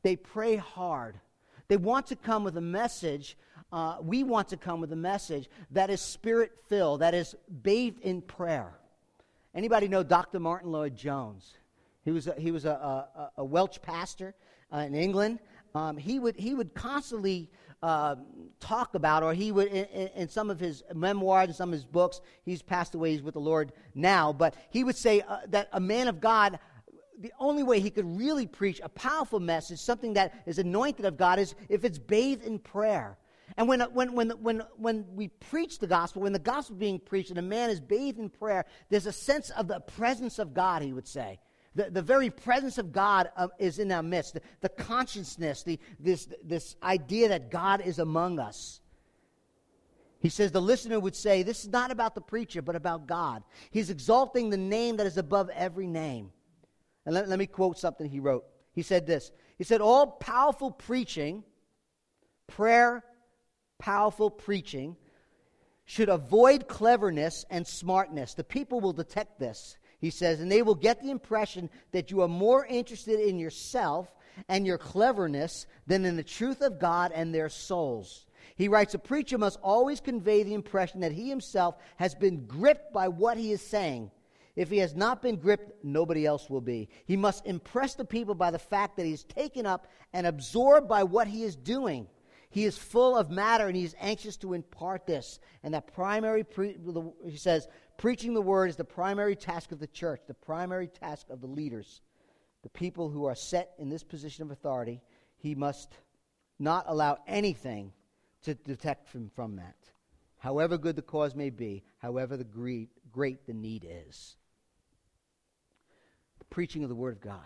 [0.03, 1.19] They pray hard.
[1.67, 3.37] They want to come with a message.
[3.71, 7.99] Uh, we want to come with a message that is spirit filled, that is bathed
[8.01, 8.73] in prayer.
[9.53, 10.39] Anybody know Dr.
[10.39, 11.55] Martyn Lloyd-Jones?
[12.05, 14.33] He was a, he was a, a, a Welsh pastor
[14.73, 15.39] uh, in England.
[15.75, 17.49] Um, he, would, he would constantly
[17.81, 18.15] uh,
[18.59, 21.85] talk about, or he would, in, in, some of his memoirs and some of his
[21.85, 25.69] books, he's passed away, he's with the Lord now, but he would say uh, that
[25.71, 26.59] a man of God
[27.19, 31.17] the only way he could really preach a powerful message, something that is anointed of
[31.17, 33.17] God, is if it's bathed in prayer.
[33.57, 36.99] And when, when, when, when, when we preach the gospel, when the gospel is being
[36.99, 40.53] preached and a man is bathed in prayer, there's a sense of the presence of
[40.53, 41.39] God, he would say.
[41.75, 44.35] The, the very presence of God uh, is in our midst.
[44.35, 48.81] The, the consciousness, the, this, this idea that God is among us.
[50.19, 53.43] He says the listener would say, This is not about the preacher, but about God.
[53.71, 56.31] He's exalting the name that is above every name.
[57.09, 58.45] And let, let me quote something he wrote.
[58.71, 61.43] He said this He said, All powerful preaching,
[62.45, 63.03] prayer,
[63.79, 64.95] powerful preaching,
[65.85, 68.35] should avoid cleverness and smartness.
[68.35, 72.21] The people will detect this, he says, and they will get the impression that you
[72.21, 74.13] are more interested in yourself
[74.47, 78.27] and your cleverness than in the truth of God and their souls.
[78.55, 82.93] He writes, A preacher must always convey the impression that he himself has been gripped
[82.93, 84.11] by what he is saying
[84.59, 86.89] if he has not been gripped, nobody else will be.
[87.05, 90.85] He must impress the people by the fact that he is taken up and absorbed
[90.85, 92.07] by what he is doing.
[92.49, 95.39] He is full of matter and he is anxious to impart this.
[95.63, 96.77] And that primary, pre-
[97.25, 101.29] he says, preaching the word is the primary task of the church, the primary task
[101.29, 102.01] of the leaders,
[102.61, 104.99] the people who are set in this position of authority.
[105.37, 105.93] He must
[106.59, 107.93] not allow anything
[108.41, 109.77] to detect him from that.
[110.37, 114.35] However good the cause may be, however the great, great the need is
[116.49, 117.45] preaching of the Word of God.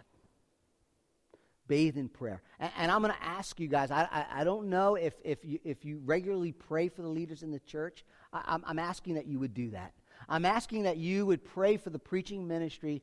[1.67, 2.41] Bathe in prayer.
[2.59, 5.45] And, and I'm going to ask you guys, I, I, I, don't know if, if,
[5.45, 8.03] you, if you regularly pray for the leaders in the church.
[8.33, 9.93] I, I'm, I'm asking that you would do that.
[10.27, 13.01] I'm asking that you would pray for the preaching ministry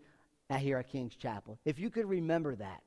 [0.59, 1.59] here at King's Chapel.
[1.65, 2.83] If you could remember that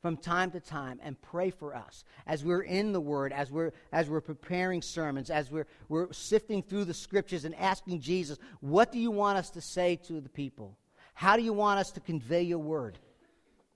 [0.00, 3.72] from time to time and pray for us as we're in the Word, as we're,
[3.92, 8.92] as we're preparing sermons, as we're, we're sifting through the Scriptures and asking Jesus, what
[8.92, 10.76] do you want us to say to the people?
[11.18, 12.96] How do you want us to convey your word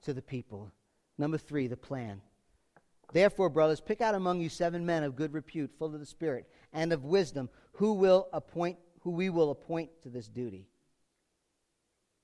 [0.03, 0.71] to the people?
[1.19, 2.21] Number three, the plan.
[3.13, 6.49] Therefore, brothers, pick out among you seven men of good repute, full of the Spirit
[6.73, 10.69] and of wisdom, who will appoint, who we will appoint to this duty.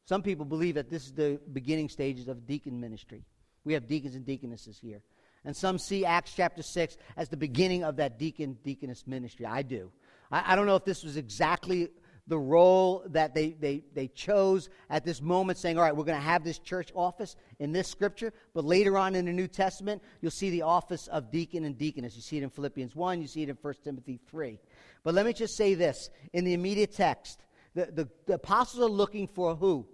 [0.05, 3.25] Some people believe that this is the beginning stages of deacon ministry.
[3.65, 5.03] We have deacons and deaconesses here.
[5.45, 9.47] And some see Acts chapter 6 as the beginning of that deacon deaconess ministry.
[9.47, 9.91] I do.
[10.31, 11.89] I, I don't know if this was exactly
[12.29, 16.19] the role that they, they, they chose at this moment, saying, All right, we're going
[16.19, 18.33] to have this church office in this scripture.
[18.55, 22.15] But later on in the New Testament, you'll see the office of deacon and deaconess.
[22.15, 24.59] You see it in Philippians 1, you see it in 1 Timothy 3.
[25.03, 28.93] But let me just say this in the immediate text, the, the, the apostles are
[28.93, 29.87] looking for who?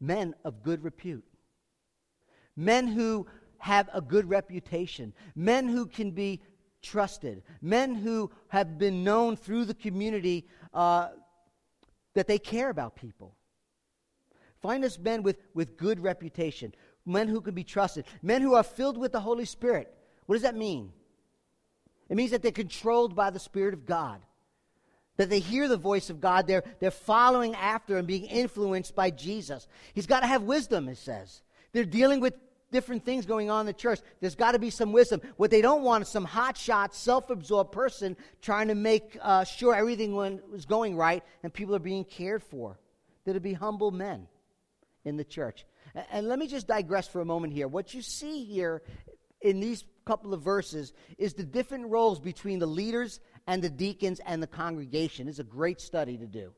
[0.00, 1.24] Men of good repute.
[2.54, 3.26] Men who
[3.58, 5.12] have a good reputation.
[5.34, 6.40] Men who can be
[6.82, 11.08] trusted, men who have been known through the community uh,
[12.14, 13.34] that they care about people.
[14.60, 16.74] Find us men with, with good reputation,
[17.06, 19.94] men who can be trusted, men who are filled with the Holy Spirit.
[20.26, 20.92] What does that mean?
[22.08, 24.20] It means that they're controlled by the Spirit of God,
[25.16, 29.10] that they hear the voice of God, they're, they're following after and being influenced by
[29.10, 29.68] Jesus.
[29.94, 31.42] He's got to have wisdom, it says.
[31.72, 32.34] They're dealing with
[32.70, 34.00] different things going on in the church.
[34.20, 35.20] There's got to be some wisdom.
[35.36, 39.74] What they don't want is some hotshot, self absorbed person trying to make uh, sure
[39.74, 42.78] everything was going right and people are being cared for.
[43.24, 44.26] There'd be humble men
[45.04, 45.66] in the church.
[45.94, 47.68] And, and let me just digress for a moment here.
[47.68, 48.82] What you see here
[49.40, 54.20] in these couple of verses is the different roles between the leaders and the deacons
[54.26, 55.28] and the congregation.
[55.28, 56.52] It's a great study to do.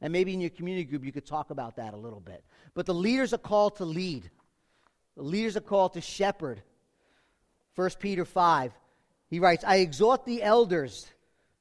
[0.00, 2.44] And maybe in your community group you could talk about that a little bit.
[2.74, 4.30] But the leaders are called to lead.
[5.18, 6.62] Leaders are called to shepherd.
[7.74, 8.72] 1 Peter 5,
[9.28, 11.06] he writes, I exhort the elders,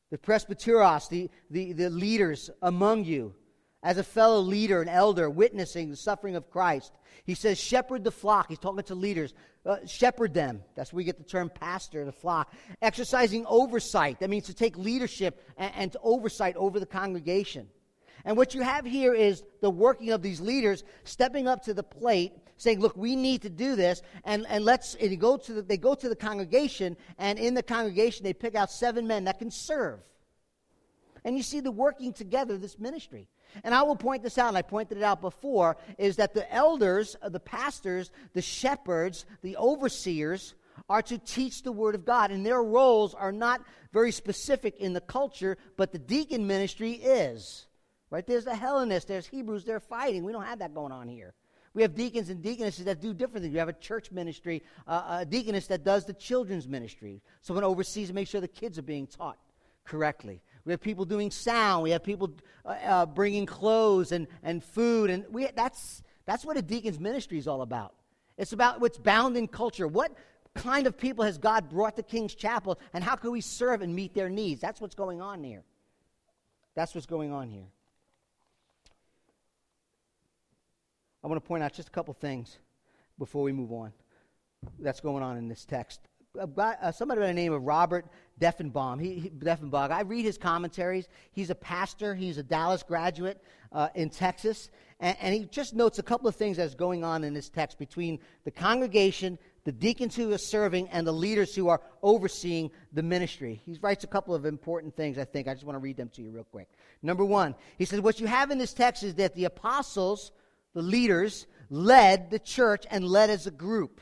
[0.09, 3.35] the presbyteros, the, the, the leaders among you,
[3.83, 6.91] as a fellow leader and elder witnessing the suffering of Christ.
[7.23, 8.49] He says, shepherd the flock.
[8.49, 9.33] He's talking to leaders.
[9.65, 10.63] Uh, shepherd them.
[10.75, 12.53] That's where we get the term pastor, the flock.
[12.81, 14.19] Exercising oversight.
[14.19, 17.67] That means to take leadership and, and to oversight over the congregation.
[18.27, 21.81] And what you have here is the working of these leaders stepping up to the
[21.81, 24.95] plate, saying, "Look, we need to do this." And and let's.
[24.95, 28.53] And go to the, they go to the congregation, and in the congregation they pick
[28.53, 30.01] out seven men that can serve.
[31.23, 33.29] And you see the working together, this ministry.
[33.63, 36.53] And I will point this out, and I pointed it out before, is that the
[36.53, 40.53] elders, uh, the pastors, the shepherds, the overseers
[40.89, 42.31] are to teach the Word of God.
[42.31, 43.61] And their roles are not
[43.93, 47.67] very specific in the culture, but the deacon ministry is.
[48.09, 48.25] Right?
[48.25, 50.23] There's the Hellenists, there's Hebrews, they're fighting.
[50.23, 51.33] We don't have that going on here.
[51.73, 53.53] We have deacons and deaconesses that do different things.
[53.53, 57.21] We have a church ministry, uh, a deaconess that does the children's ministry.
[57.41, 59.37] Someone oversees and makes sure the kids are being taught
[59.83, 60.41] correctly.
[60.65, 61.83] We have people doing sound.
[61.83, 62.31] We have people
[62.65, 65.09] uh, uh, bringing clothes and, and food.
[65.09, 67.93] And we, that's, that's what a deacon's ministry is all about.
[68.37, 69.87] It's about what's bound in culture.
[69.87, 70.11] What
[70.55, 73.93] kind of people has God brought to King's Chapel, and how can we serve and
[73.93, 74.61] meet their needs?
[74.61, 75.63] That's what's going on here.
[76.75, 77.67] That's what's going on here.
[81.27, 82.57] I want to point out just a couple things
[83.19, 83.91] before we move on
[84.79, 85.99] that's going on in this text.
[86.39, 88.05] Uh, somebody by the name of Robert
[88.39, 89.01] Deffinbaugh.
[89.01, 89.31] He, he.
[89.73, 91.09] I read his commentaries.
[91.31, 92.15] He's a pastor.
[92.15, 94.69] He's a Dallas graduate uh, in Texas,
[95.01, 97.77] and, and, he just notes a couple of things that's going on in this text
[97.77, 103.03] between the congregation, the deacons who are serving, and the leaders who are overseeing the
[103.03, 103.61] ministry.
[103.65, 105.17] He writes a couple of important things.
[105.17, 106.69] I think I just want to read them to you real quick.
[107.03, 110.31] Number one, he says what you have in this text is that the apostles,
[110.77, 113.99] the leaders, led the church and led as a group.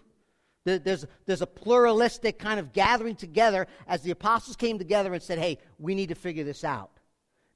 [0.66, 5.40] There's, there's a pluralistic kind of gathering together as the apostles came together and said,
[5.40, 6.92] hey, we need to figure this out.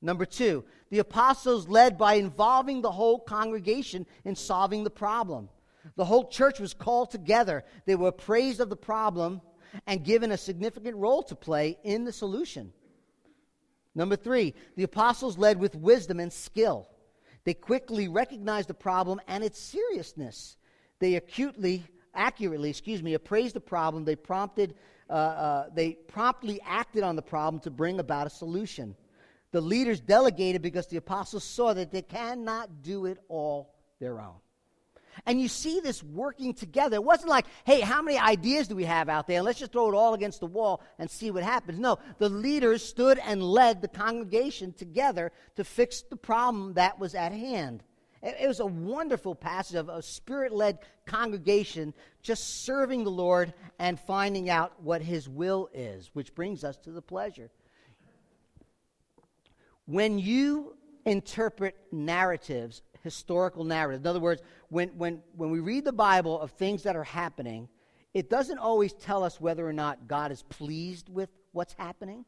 [0.02, 5.50] Number two, the apostles led by involving the whole congregation in solving the problem.
[5.98, 7.66] The whole church was called together.
[7.86, 9.42] They were appraised of the problem
[9.86, 12.72] and given a significant role to play in the solution.
[13.94, 16.88] Number three, the apostles led with wisdom and skill.
[17.50, 20.56] They quickly recognized the problem and its seriousness.
[21.00, 21.84] They acutely
[22.14, 24.06] accurately, excuse me, appraised the problem.
[24.06, 24.76] They prompted,
[25.10, 28.96] uh, uh, they promptly acted on the problem to bring about a solution.
[29.50, 34.36] The leaders delegated because the apostles saw that they cannot do it all their own.
[35.26, 36.96] And you see this working together.
[36.96, 39.42] It wasn't like, hey, how many ideas do we have out there?
[39.42, 41.80] Let's just throw it all against the wall and see what happens.
[41.80, 47.16] No, the leaders stood and led the congregation together to fix the problem that was
[47.16, 47.84] at hand.
[48.22, 53.98] It was a wonderful passage of a spirit led congregation just serving the Lord and
[53.98, 57.50] finding out what His will is, which brings us to the pleasure.
[59.86, 64.02] When you interpret narratives, historical narrative.
[64.02, 67.70] in other words, when, when, when we read the Bible of things that are happening,
[68.14, 72.26] it doesn't always tell us whether or not God is pleased with what's happening.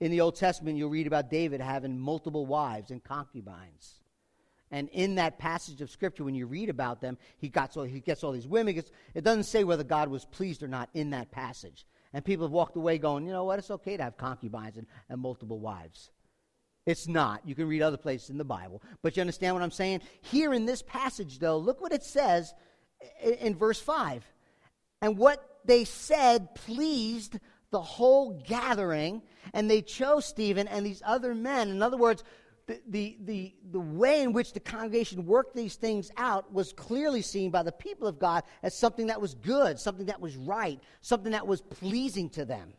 [0.00, 4.00] In the Old Testament, you'll read about David having multiple wives and concubines.
[4.70, 8.00] And in that passage of Scripture, when you read about them, he, got so, he
[8.00, 8.74] gets all these women.
[8.74, 11.86] Gets, it doesn't say whether God was pleased or not in that passage.
[12.12, 14.86] And people have walked away going, you know what, it's okay to have concubines and,
[15.08, 16.10] and multiple wives.
[16.86, 17.42] It's not.
[17.44, 18.80] You can read other places in the Bible.
[19.02, 20.02] But you understand what I'm saying?
[20.22, 22.54] Here in this passage, though, look what it says
[23.22, 24.24] in, in verse 5.
[25.02, 27.38] And what they said pleased
[27.70, 29.20] the whole gathering,
[29.52, 31.70] and they chose Stephen and these other men.
[31.70, 32.22] In other words,
[32.66, 37.22] the, the, the, the way in which the congregation worked these things out was clearly
[37.22, 40.80] seen by the people of God as something that was good, something that was right,
[41.00, 42.72] something that was pleasing to them.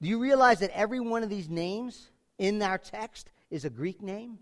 [0.00, 4.02] Do you realize that every one of these names in our text is a Greek
[4.02, 4.38] name?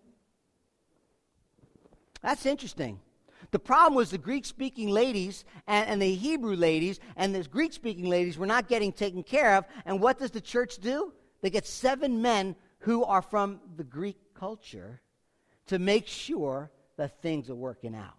[2.22, 3.00] That's interesting.
[3.50, 7.72] The problem was the Greek speaking ladies and, and, the Hebrew ladies and the Greek
[7.72, 9.64] speaking ladies were not getting taken care of.
[9.84, 11.12] And what does the church do?
[11.42, 15.00] They get seven men who are from the Greek culture
[15.66, 18.18] to make sure that things are working out.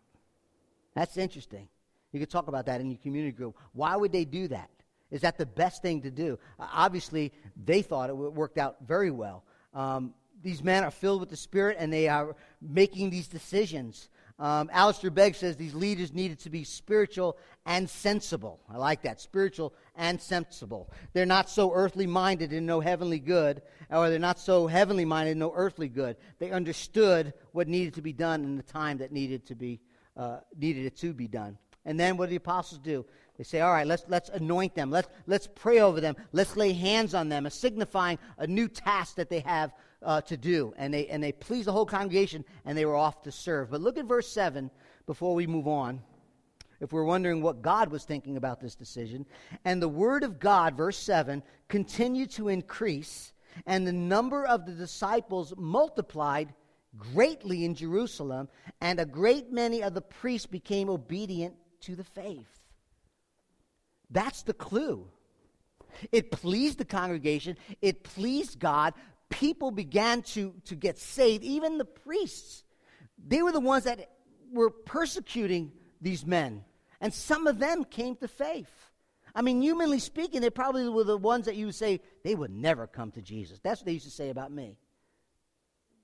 [0.93, 1.67] That's interesting.
[2.11, 3.57] You could talk about that in your community group.
[3.73, 4.69] Why would they do that?
[5.11, 6.39] Is that the best thing to do?
[6.59, 7.33] Obviously,
[7.63, 9.43] they thought it worked out very well.
[9.75, 14.09] Um, these men are filled with the Spirit and they are making these decisions.
[14.37, 18.59] Um, Alistair Begg says these leaders needed to be spiritual and sensible.
[18.69, 20.91] I like that, spiritual and sensible.
[21.13, 25.31] They're not so earthly minded and no heavenly good, or they're not so heavenly minded
[25.31, 26.17] and no earthly good.
[26.39, 29.79] They understood what needed to be done in the time that needed to be
[30.17, 31.57] uh, needed it to be done.
[31.85, 33.05] And then what do the apostles do?
[33.37, 34.89] They say, all right, let's, let's anoint them.
[34.91, 36.15] Let's, let's pray over them.
[36.31, 40.73] Let's lay hands on them, signifying a new task that they have uh, to do,
[40.77, 43.71] and they, and they pleased the whole congregation, and they were off to serve.
[43.71, 44.69] But look at verse 7
[45.05, 46.01] before we move on,
[46.79, 49.25] if we're wondering what God was thinking about this decision.
[49.65, 53.33] And the word of God, verse 7, continued to increase,
[53.65, 56.53] and the number of the disciples multiplied
[56.97, 58.47] greatly in Jerusalem,
[58.79, 62.64] and a great many of the priests became obedient to the faith.
[64.09, 65.07] That's the clue.
[66.11, 68.93] It pleased the congregation, it pleased God.
[69.29, 72.63] People began to, to get saved, even the priests.
[73.27, 74.11] They were the ones that
[74.51, 76.63] were persecuting these men,
[77.01, 78.69] and some of them came to faith.
[79.33, 82.51] I mean, humanly speaking, they probably were the ones that you would say they would
[82.51, 83.59] never come to Jesus.
[83.61, 84.77] That's what they used to say about me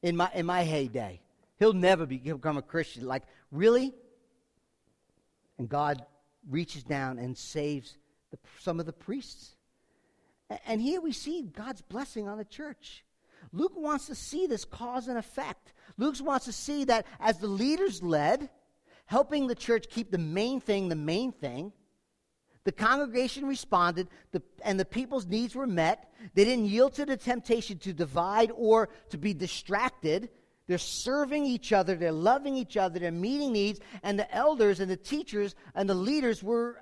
[0.01, 1.21] in my, in my heyday.
[1.59, 3.05] He'll never be, become a Christian.
[3.05, 3.93] Like, really?
[5.57, 6.05] And God
[6.49, 7.97] reaches down and saves
[8.31, 9.55] the, some of the priests.
[10.65, 13.03] And here we see God's blessing on the church.
[13.53, 15.73] Luke wants to see this cause and effect.
[15.97, 18.49] Luke wants to see that as the leaders led,
[19.05, 21.73] helping the church keep the main thing the main thing,
[22.63, 26.11] the congregation responded, the, and the people's needs were met.
[26.35, 30.29] They didn't yield to the temptation to divide or to be distracted.
[30.71, 34.89] They're serving each other, they're loving each other, they're meeting needs, and the elders and
[34.89, 36.77] the teachers and the leaders were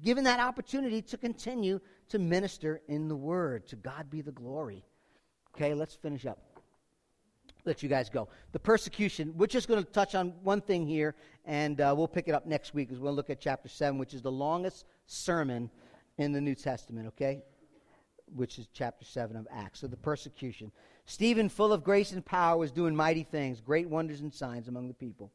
[0.00, 3.66] given that opportunity to continue to minister in the word.
[3.66, 4.84] To God be the glory.
[5.56, 6.38] Okay, let's finish up.
[7.64, 8.28] Let you guys go.
[8.52, 12.28] The persecution, we're just going to touch on one thing here, and uh, we'll pick
[12.28, 15.68] it up next week as we'll look at chapter 7, which is the longest sermon
[16.16, 17.42] in the New Testament, okay?
[18.36, 19.80] Which is chapter 7 of Acts.
[19.80, 20.70] So the persecution.
[21.06, 24.88] Stephen, full of grace and power, was doing mighty things, great wonders and signs among
[24.88, 25.32] the people.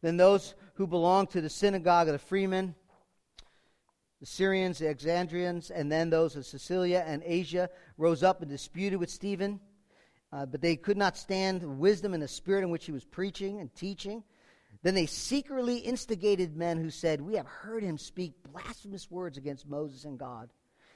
[0.00, 2.74] Then those who belonged to the synagogue of the freemen,
[4.18, 8.98] the Syrians, the Alexandrians, and then those of Cilicia and Asia rose up and disputed
[8.98, 9.60] with Stephen.
[10.32, 13.04] Uh, but they could not stand the wisdom and the spirit in which he was
[13.04, 14.22] preaching and teaching.
[14.82, 19.68] Then they secretly instigated men who said, We have heard him speak blasphemous words against
[19.68, 20.50] Moses and God.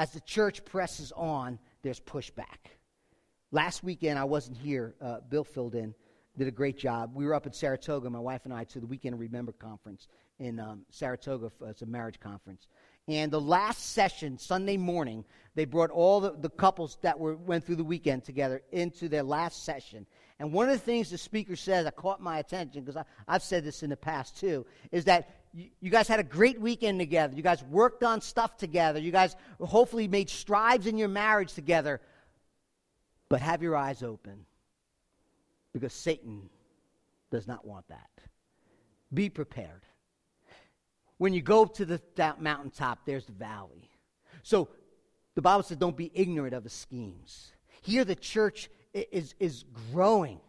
[0.00, 2.70] As the church presses on, there's pushback.
[3.52, 4.94] Last weekend, I wasn't here.
[4.98, 5.94] Uh, Bill filled in,
[6.38, 7.10] did a great job.
[7.14, 10.08] We were up in Saratoga, my wife and I, to the Weekend Remember conference
[10.38, 11.52] in um, Saratoga.
[11.66, 12.66] It's a marriage conference.
[13.08, 15.22] And the last session, Sunday morning,
[15.54, 19.22] they brought all the, the couples that were, went through the weekend together into their
[19.22, 20.06] last session.
[20.38, 23.64] And one of the things the speaker said that caught my attention, because I've said
[23.64, 27.34] this in the past too, is that you, guys had a great weekend together.
[27.34, 29.00] You guys worked on stuff together.
[29.00, 32.00] You guys hopefully made strides in your marriage together.
[33.28, 34.44] But have your eyes open
[35.72, 36.48] because Satan
[37.30, 38.10] does not want that.
[39.12, 39.84] Be prepared.
[41.18, 42.00] When you go to the
[42.38, 43.90] mountaintop, there's the valley.
[44.42, 44.68] So
[45.34, 47.52] the Bible says, don't be ignorant of the schemes.
[47.82, 50.40] Here, the church is, is growing.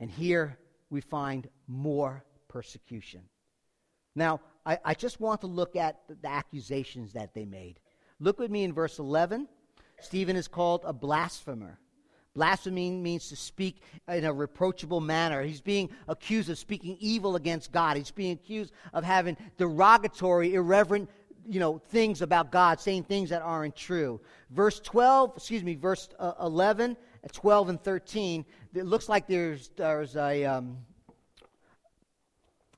[0.00, 0.58] And here
[0.90, 3.22] we find more persecution.
[4.18, 7.78] Now, I, I just want to look at the, the accusations that they made.
[8.20, 9.48] Look with me in verse 11.
[10.00, 11.78] Stephen is called a blasphemer.
[12.34, 15.42] Blasphemy means to speak in a reproachable manner.
[15.42, 17.96] He's being accused of speaking evil against God.
[17.96, 21.08] He's being accused of having derogatory, irreverent,
[21.48, 24.20] you know, things about God, saying things that aren't true.
[24.50, 26.96] Verse 12, excuse me, verse uh, 11
[27.32, 30.44] 12 and 13, it looks like there's, there's a.
[30.44, 30.78] Um,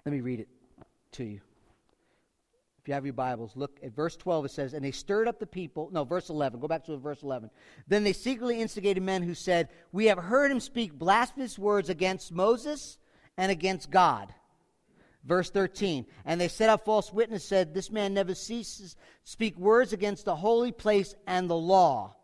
[0.04, 0.48] let me read it
[1.12, 1.40] to you.
[2.80, 4.46] If you have your Bibles, look at verse 12.
[4.46, 5.90] It says, And they stirred up the people.
[5.92, 6.60] No, verse 11.
[6.60, 7.50] Go back to verse 11.
[7.86, 12.32] Then they secretly instigated men who said, We have heard him speak blasphemous words against
[12.32, 12.96] Moses
[13.36, 14.32] and against God.
[15.24, 16.06] Verse 13.
[16.24, 20.24] And they set up false witness, said, This man never ceases to speak words against
[20.24, 22.16] the holy place and the law.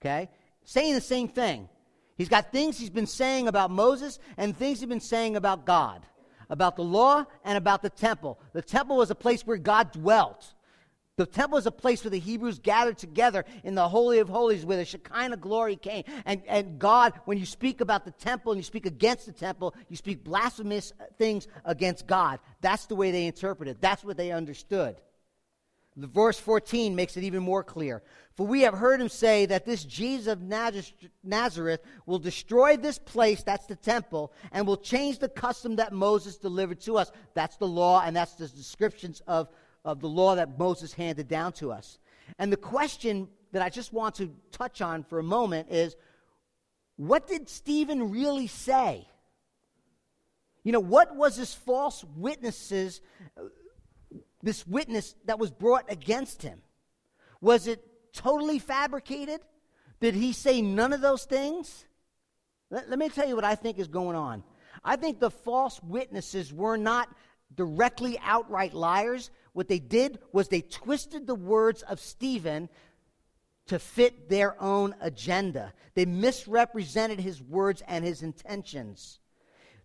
[0.00, 0.30] Okay?
[0.70, 1.68] saying the same thing.
[2.16, 6.06] He's got things he's been saying about Moses and things he's been saying about God,
[6.50, 8.38] about the law and about the temple.
[8.52, 10.52] The temple was a place where God dwelt.
[11.16, 14.64] The temple was a place where the Hebrews gathered together in the Holy of Holies
[14.64, 16.04] where the Shekinah glory came.
[16.24, 19.74] And, and God, when you speak about the temple and you speak against the temple,
[19.88, 22.40] you speak blasphemous things against God.
[22.62, 23.78] That's the way they interpreted.
[23.80, 24.96] That's what they understood.
[26.06, 28.02] Verse 14 makes it even more clear.
[28.36, 30.40] For we have heard him say that this Jesus of
[31.22, 36.36] Nazareth will destroy this place, that's the temple, and will change the custom that Moses
[36.38, 37.10] delivered to us.
[37.34, 39.48] That's the law, and that's the descriptions of,
[39.84, 41.98] of the law that Moses handed down to us.
[42.38, 45.96] And the question that I just want to touch on for a moment is
[46.96, 49.06] what did Stephen really say?
[50.62, 53.00] You know, what was his false witnesses,
[54.42, 56.60] this witness that was brought against him?
[57.40, 59.40] Was it totally fabricated?
[60.00, 61.84] Did he say none of those things?
[62.70, 64.42] Let, let me tell you what I think is going on.
[64.84, 67.08] I think the false witnesses were not
[67.54, 69.30] directly outright liars.
[69.52, 72.68] What they did was they twisted the words of Stephen
[73.66, 75.72] to fit their own agenda.
[75.94, 79.18] They misrepresented his words and his intentions.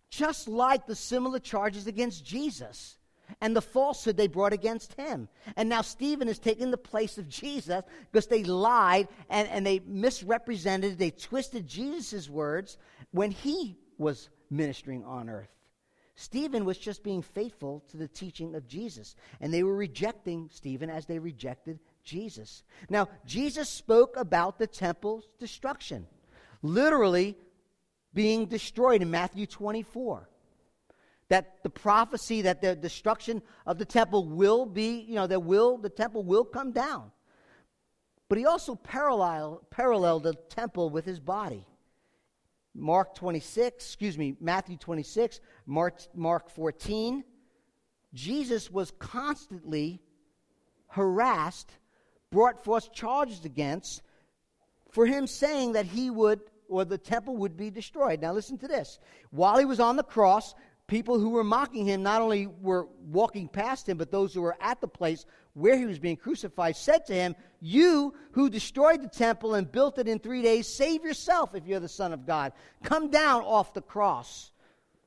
[0.08, 2.95] Just like the similar charges against Jesus
[3.40, 5.28] and the falsehood they brought against him.
[5.56, 9.80] And now Stephen is taking the place of Jesus because they lied and, and they
[9.80, 12.78] misrepresented, they twisted Jesus' words
[13.10, 15.50] when he was ministering on earth.
[16.16, 20.88] Stephen was just being faithful to the teaching of Jesus, and they were rejecting Stephen
[20.88, 22.62] as they rejected Jesus.
[22.88, 26.06] Now, Jesus spoke about the temple's destruction,
[26.62, 27.36] literally
[28.14, 30.26] being destroyed in Matthew 24.
[31.28, 35.78] That the prophecy that the destruction of the temple will be, you know, that will
[35.78, 37.10] the temple will come down.
[38.28, 41.66] But he also parallel, paralleled the temple with his body.
[42.74, 47.24] Mark 26, excuse me, Matthew 26, Mark, Mark 14.
[48.12, 50.00] Jesus was constantly
[50.88, 51.70] harassed
[52.30, 54.02] brought forth charges against
[54.90, 58.20] for him saying that he would, or the temple would be destroyed.
[58.20, 58.98] Now, listen to this.
[59.30, 60.54] While he was on the cross,
[60.86, 64.56] people who were mocking him not only were walking past him, but those who were
[64.60, 69.08] at the place where he was being crucified said to him, You who destroyed the
[69.08, 72.52] temple and built it in three days, save yourself if you're the Son of God.
[72.82, 74.52] Come down off the cross.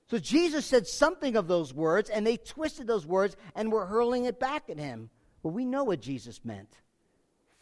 [0.10, 4.26] So Jesus said something of those words, and they twisted those words and were hurling
[4.26, 5.10] it back at him.
[5.44, 6.80] Well, we know what Jesus meant.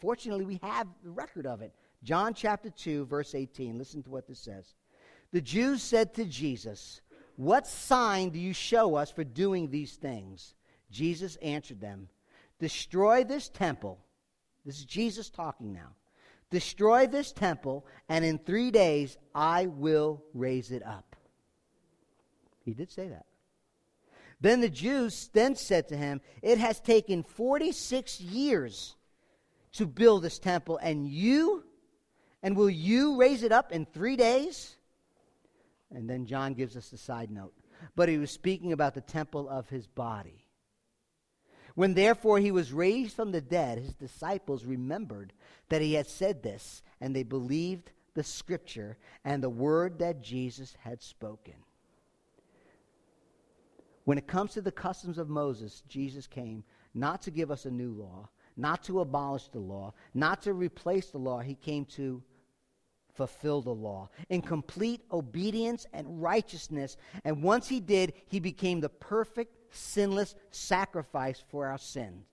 [0.00, 1.74] Fortunately, we have the record of it.
[2.02, 3.76] John chapter 2, verse 18.
[3.76, 4.74] Listen to what this says.
[5.32, 7.02] The Jews said to Jesus,
[7.38, 10.56] What sign do you show us for doing these things?
[10.90, 12.08] Jesus answered them,
[12.58, 14.00] Destroy this temple.
[14.66, 15.94] This is Jesus talking now.
[16.50, 21.14] Destroy this temple, and in three days I will raise it up.
[22.64, 23.26] He did say that.
[24.40, 28.96] Then the Jews then said to him, It has taken 46 years
[29.74, 31.62] to build this temple, and you,
[32.42, 34.74] and will you raise it up in three days?
[35.94, 37.54] And then John gives us a side note.
[37.96, 40.44] But he was speaking about the temple of his body.
[41.74, 45.32] When therefore he was raised from the dead, his disciples remembered
[45.68, 50.74] that he had said this, and they believed the scripture and the word that Jesus
[50.80, 51.54] had spoken.
[54.04, 56.64] When it comes to the customs of Moses, Jesus came
[56.94, 61.10] not to give us a new law, not to abolish the law, not to replace
[61.10, 61.38] the law.
[61.40, 62.22] He came to
[63.18, 66.96] fulfill the law in complete obedience and righteousness.
[67.24, 72.24] And once he did, he became the perfect, sinless sacrifice for our sins.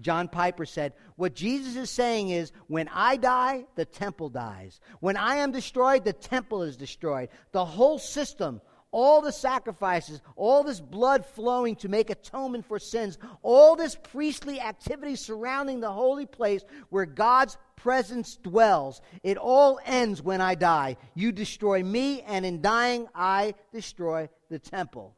[0.00, 4.80] John Piper said, What Jesus is saying is, when I die, the temple dies.
[5.00, 7.28] When I am destroyed, the temple is destroyed.
[7.52, 13.18] The whole system all the sacrifices, all this blood flowing to make atonement for sins,
[13.42, 20.22] all this priestly activity surrounding the holy place where God's presence dwells, it all ends
[20.22, 20.96] when I die.
[21.14, 25.16] You destroy me, and in dying, I destroy the temple.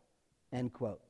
[0.52, 1.00] End quote.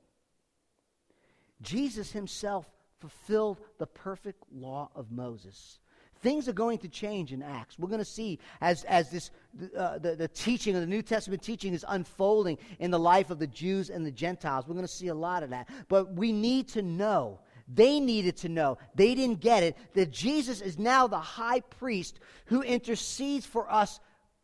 [1.62, 2.66] Jesus himself
[3.00, 5.80] fulfilled the perfect law of Moses.
[6.22, 7.78] Things are going to change in Acts.
[7.78, 9.30] We're going to see as, as this,
[9.76, 13.38] uh, the, the teaching of the New Testament teaching is unfolding in the life of
[13.38, 14.66] the Jews and the Gentiles.
[14.68, 15.68] We're going to see a lot of that.
[15.88, 17.40] But we need to know,
[17.72, 22.20] they needed to know, they didn't get it, that Jesus is now the high priest
[22.46, 23.98] who intercedes for us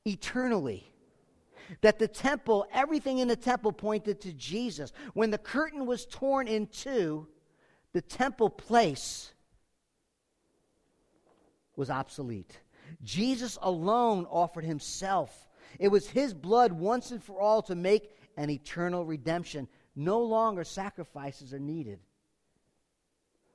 [0.06, 0.90] eternally
[1.80, 4.92] that the temple, everything in the temple pointed to Jesus.
[5.14, 7.26] When the curtain was torn in two,
[7.92, 9.32] the temple place
[11.76, 12.58] was obsolete.
[13.02, 15.48] Jesus alone offered himself.
[15.78, 19.68] It was his blood once and for all to make an eternal redemption.
[19.94, 22.00] No longer sacrifices are needed.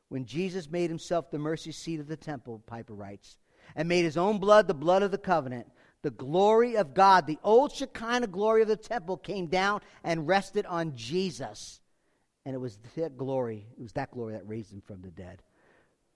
[0.10, 3.38] When Jesus made himself the mercy seat of the temple, Piper writes,
[3.76, 5.68] and made his own blood the blood of the covenant,
[6.02, 10.66] the glory of God, the old Shekinah glory of the temple, came down and rested
[10.66, 11.80] on Jesus.
[12.46, 15.42] And it was that glory, it was that glory that raised him from the dead.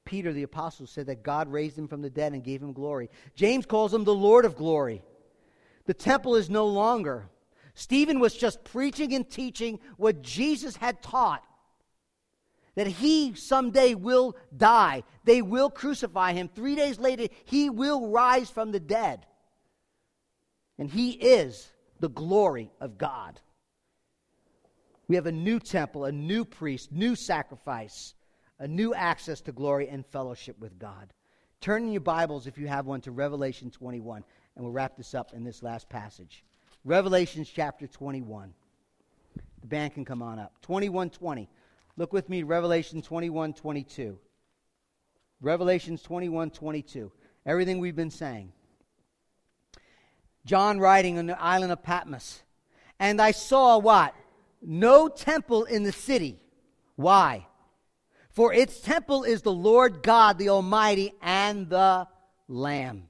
[0.05, 3.09] Peter, the apostle, said that God raised him from the dead and gave him glory.
[3.35, 5.03] James calls him the Lord of glory.
[5.85, 7.29] The temple is no longer.
[7.73, 11.43] Stephen was just preaching and teaching what Jesus had taught
[12.75, 15.03] that he someday will die.
[15.23, 16.49] They will crucify him.
[16.53, 19.25] Three days later, he will rise from the dead.
[20.77, 23.39] And he is the glory of God.
[25.07, 28.13] We have a new temple, a new priest, new sacrifice,
[28.59, 31.13] a new access to glory and fellowship with God.
[31.61, 34.23] Turn in your Bibles, if you have one, to Revelation 21,
[34.55, 36.43] and we'll wrap this up in this last passage.
[36.83, 38.53] Revelation chapter 21.
[39.61, 40.53] The band can come on up.
[40.61, 41.49] 2120.
[41.97, 44.19] Look with me, Revelation 21 22.
[45.41, 47.11] Revelations 21 22.
[47.45, 48.51] Everything we've been saying.
[50.45, 52.43] John writing on the island of Patmos.
[52.99, 54.13] And I saw what?
[54.61, 56.39] No temple in the city.
[56.95, 57.47] Why?
[58.35, 62.05] For its temple is the Lord God, the Almighty, and the
[62.49, 63.07] Lamb.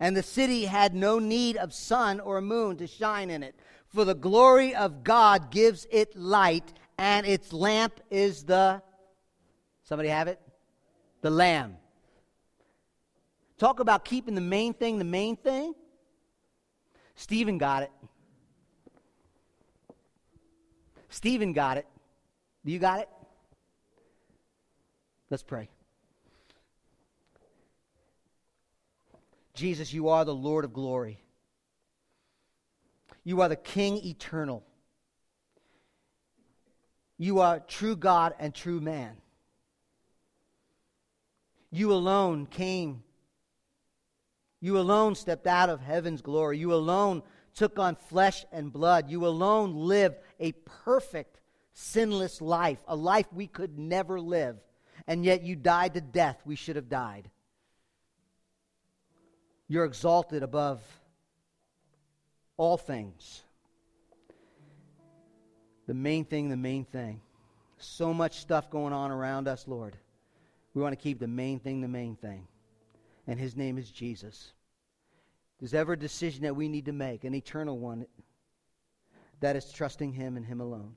[0.00, 3.54] And the city had no need of sun or moon to shine in it,
[3.86, 8.82] for the glory of God gives it light, and its lamp is the.
[9.84, 10.40] Somebody have it?
[11.20, 11.76] The Lamb.
[13.56, 15.74] Talk about keeping the main thing the main thing.
[17.14, 17.92] Stephen got it.
[21.08, 21.86] Stephen got it.
[22.64, 23.08] You got it?
[25.30, 25.68] Let's pray.
[29.54, 31.20] Jesus, you are the Lord of glory.
[33.24, 34.64] You are the King eternal.
[37.18, 39.16] You are true God and true man.
[41.70, 43.02] You alone came.
[44.60, 46.58] You alone stepped out of heaven's glory.
[46.58, 47.22] You alone
[47.54, 49.10] took on flesh and blood.
[49.10, 50.52] You alone lived a
[50.84, 51.40] perfect,
[51.74, 54.56] sinless life, a life we could never live
[55.08, 57.28] and yet you died to death we should have died.
[59.66, 60.80] You're exalted above
[62.58, 63.42] all things.
[65.86, 67.22] The main thing, the main thing.
[67.78, 69.96] So much stuff going on around us, Lord.
[70.74, 72.46] We want to keep the main thing the main thing.
[73.26, 74.52] And his name is Jesus.
[75.58, 78.06] There's ever a decision that we need to make, an eternal one,
[79.40, 80.94] that is trusting him and him alone.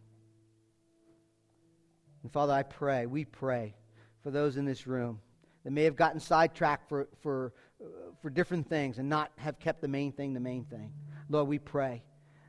[2.24, 3.76] And Father, I pray, we pray
[4.24, 5.19] for those in this room
[5.63, 7.88] that may have gotten sidetracked for, for, uh,
[8.22, 10.91] for different things and not have kept the main thing the main thing.
[11.30, 12.03] Lord, we pray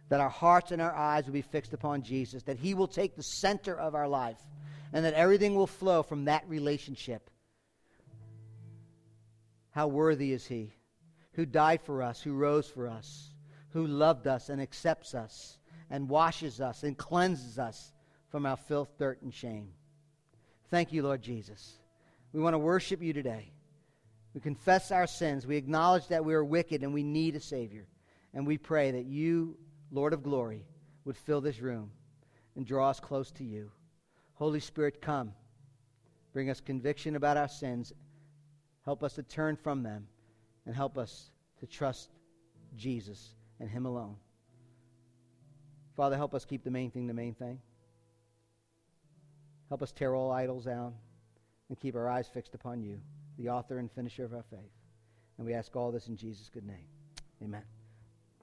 [0.08, 3.16] that our hearts and our eyes will be fixed upon Jesus, that He will take
[3.16, 4.40] the center of our life,
[4.92, 7.30] and that everything will flow from that relationship.
[9.70, 10.74] How worthy is He
[11.32, 13.32] who died for us, who rose for us,
[13.70, 15.58] who loved us and accepts us,
[15.88, 17.92] and washes us and cleanses us
[18.28, 19.68] from our filth, dirt, and shame.
[20.72, 21.74] Thank you, Lord Jesus.
[22.32, 23.52] We want to worship you today.
[24.32, 25.46] We confess our sins.
[25.46, 27.86] We acknowledge that we are wicked and we need a Savior.
[28.32, 29.58] And we pray that you,
[29.90, 30.64] Lord of glory,
[31.04, 31.90] would fill this room
[32.56, 33.70] and draw us close to you.
[34.32, 35.34] Holy Spirit, come.
[36.32, 37.92] Bring us conviction about our sins.
[38.86, 40.06] Help us to turn from them
[40.64, 42.08] and help us to trust
[42.78, 44.16] Jesus and Him alone.
[45.98, 47.58] Father, help us keep the main thing the main thing.
[49.72, 50.92] Help us tear all idols down
[51.70, 53.00] and keep our eyes fixed upon you,
[53.38, 54.70] the author and finisher of our faith.
[55.38, 56.84] And we ask all this in Jesus' good name.
[57.42, 57.62] Amen.